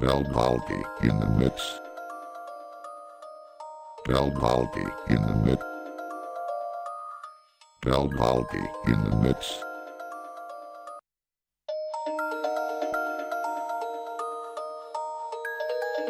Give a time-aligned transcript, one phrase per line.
[0.00, 1.80] Del Valdi in the mix.
[4.06, 5.62] Del Valdi in the mix.
[7.82, 9.62] Del Valdi in the mix.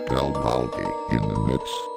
[0.09, 0.32] Del
[1.12, 1.93] in the mix.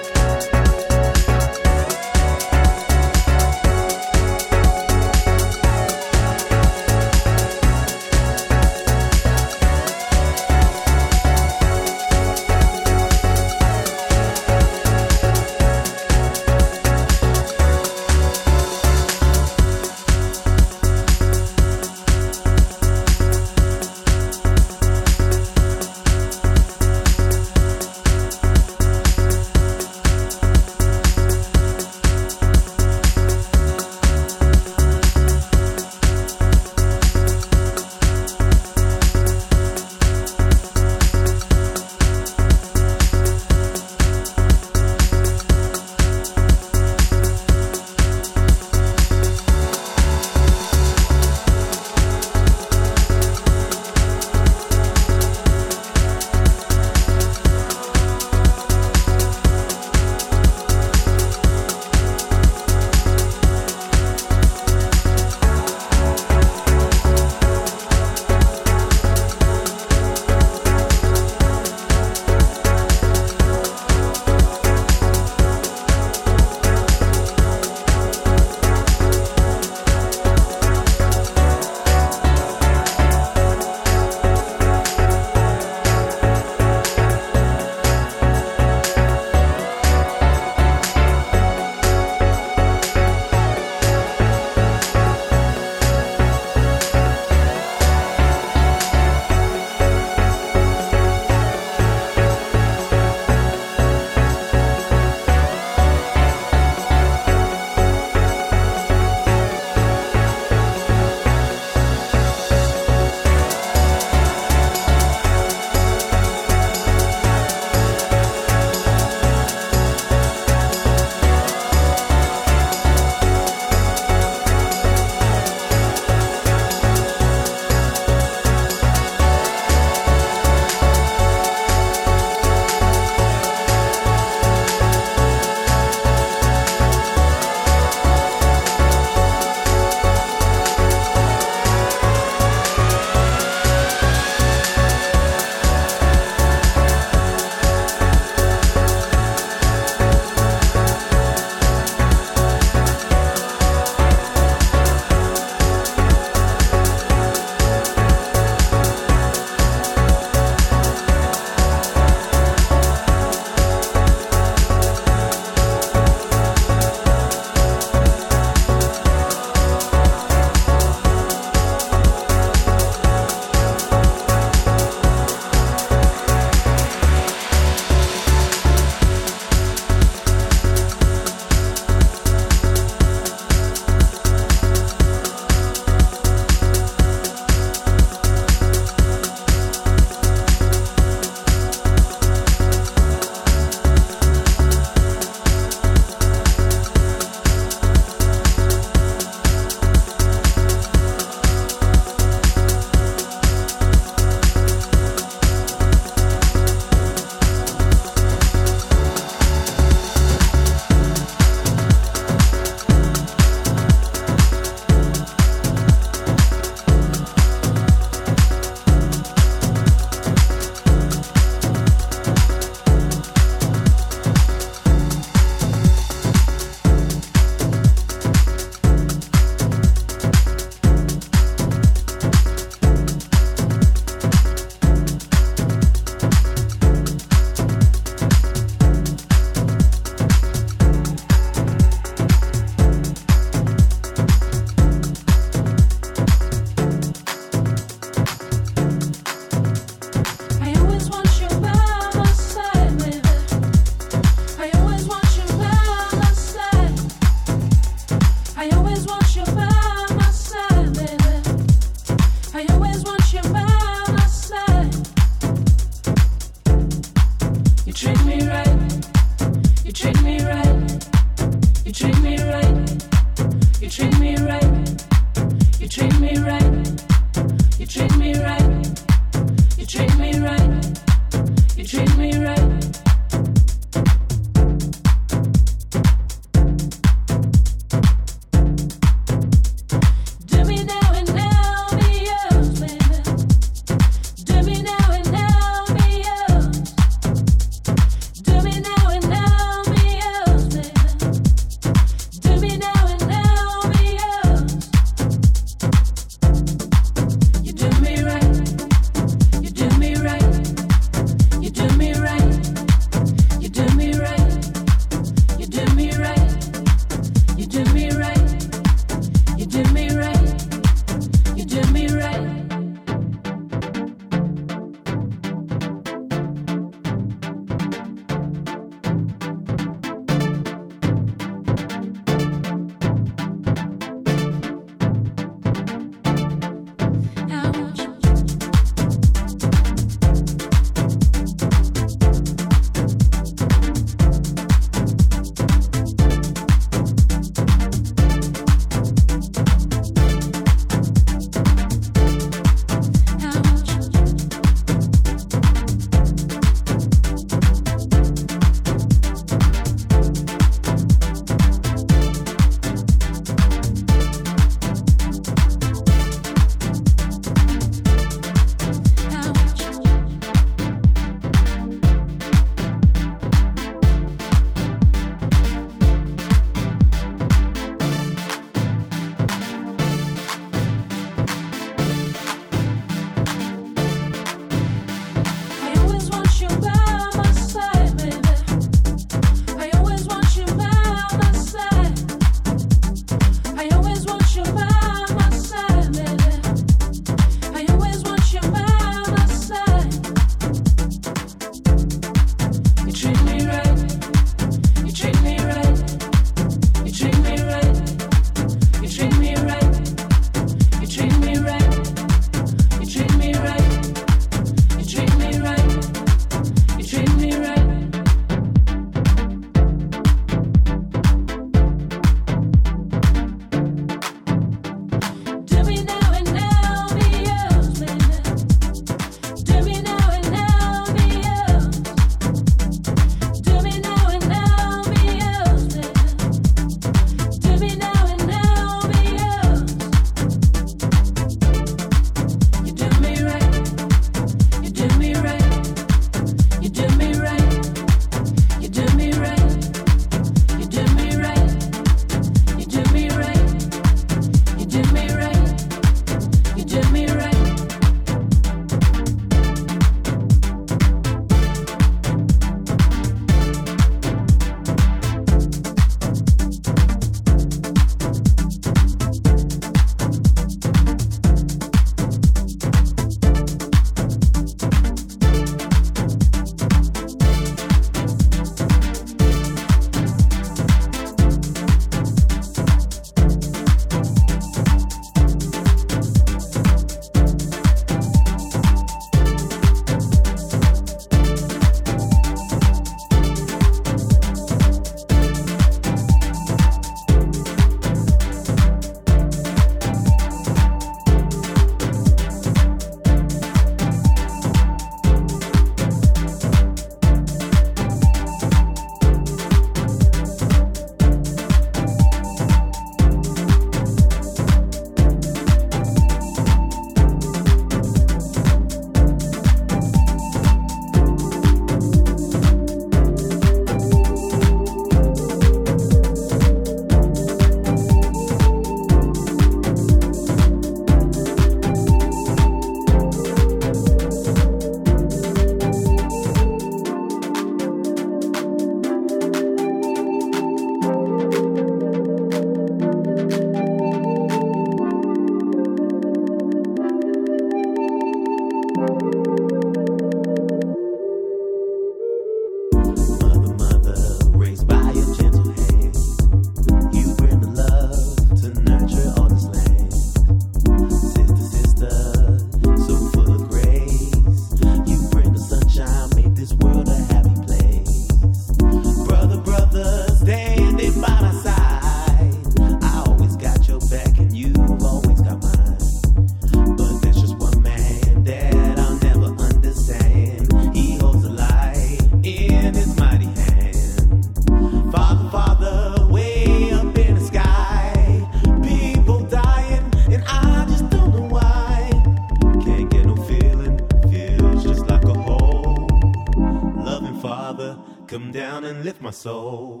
[599.41, 600.00] Soul.